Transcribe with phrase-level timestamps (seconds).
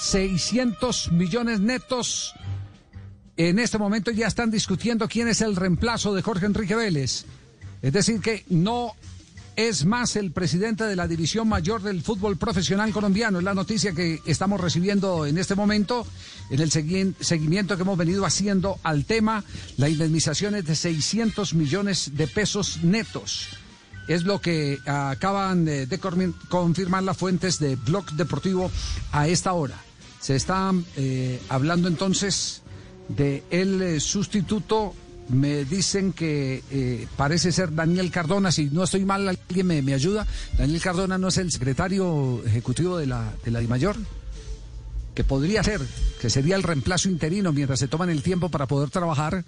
[0.00, 2.34] 600 millones netos.
[3.36, 7.24] En este momento ya están discutiendo quién es el reemplazo de Jorge Enrique Vélez.
[7.82, 8.92] Es decir, que no
[9.56, 13.38] es más el presidente de la división mayor del fútbol profesional colombiano.
[13.38, 16.06] Es la noticia que estamos recibiendo en este momento,
[16.50, 19.44] en el segui- seguimiento que hemos venido haciendo al tema.
[19.76, 23.48] La indemnización es de 600 millones de pesos netos.
[24.08, 25.88] Es lo que acaban de,
[26.48, 28.70] confirmar las fuentes de Blog Deportivo
[29.12, 29.76] a esta hora.
[30.20, 32.62] Se está eh, hablando entonces
[33.08, 34.94] de el eh, sustituto.
[35.28, 38.52] Me dicen que eh, parece ser Daniel Cardona.
[38.52, 40.26] Si no estoy mal, alguien me, me ayuda.
[40.58, 43.96] Daniel Cardona no es el secretario ejecutivo de la, de la DIMAYOR
[45.14, 45.80] que podría ser,
[46.20, 49.44] que sería el reemplazo interino mientras se toman el tiempo para poder trabajar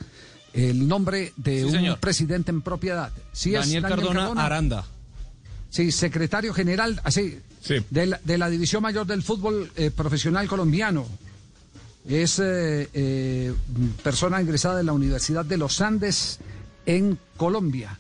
[0.57, 1.99] el nombre de Sí, un señor.
[2.01, 3.13] presidente en propiedad.
[3.33, 4.85] Sí es Daniel, Cardona, Aranda.
[5.71, 7.75] Sí, secretario general, así, Sí.
[7.91, 11.07] de, la, de la División Mayor del Fútbol eh, Profesional Colombiano.
[12.09, 13.53] Es eh, eh,
[14.03, 16.39] persona ingresada de la Universidad de los Andes
[16.87, 17.99] en Colombia.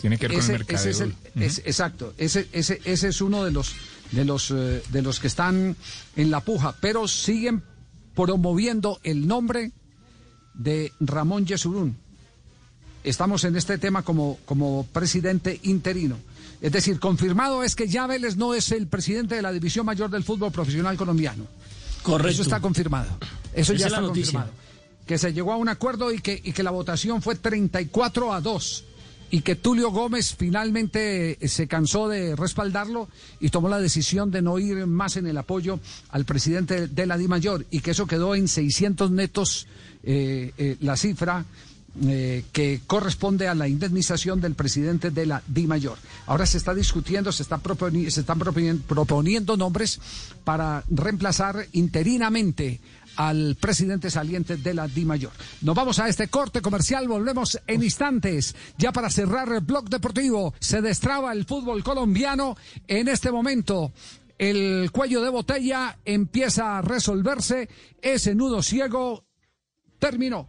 [0.00, 0.78] Tiene que ver con el mercado.
[0.78, 3.74] ese es el, es- exacto, ese, ese, ese es uno de los
[4.12, 5.76] de los de los que están
[6.16, 7.62] en la puja, pero siguen
[8.16, 9.70] promoviendo el nombre
[10.54, 11.96] de Ramón Yesurún.
[13.02, 16.16] Estamos en este tema como, como presidente interino.
[16.60, 20.10] Es decir, confirmado es que ya Vélez no es el presidente de la división mayor
[20.10, 21.46] del fútbol profesional colombiano.
[22.02, 22.30] Correcto.
[22.30, 23.08] Eso está confirmado.
[23.54, 24.50] Eso Esa ya está confirmado.
[25.06, 28.40] Que se llegó a un acuerdo y que, y que la votación fue 34 a
[28.40, 28.84] 2.
[29.32, 33.08] Y que Tulio Gómez finalmente eh, se cansó de respaldarlo
[33.38, 35.78] y tomó la decisión de no ir más en el apoyo
[36.10, 37.66] al presidente de la DIMAYOR.
[37.70, 39.66] Y que eso quedó en 600 netos
[40.02, 41.44] eh, eh, la cifra
[42.52, 45.98] que corresponde a la indemnización del presidente de la DIMAYOR.
[46.26, 49.98] Ahora se está discutiendo, se, se están proponi- proponiendo nombres
[50.44, 52.78] para reemplazar interinamente
[53.20, 55.32] al presidente saliente de la DIMAYOR.
[55.60, 58.56] Nos vamos a este corte comercial, volvemos en instantes.
[58.78, 62.56] Ya para cerrar el blog deportivo, se destraba el fútbol colombiano
[62.88, 63.92] en este momento.
[64.38, 67.68] El cuello de botella empieza a resolverse,
[68.00, 69.26] ese nudo ciego
[69.98, 70.48] terminó.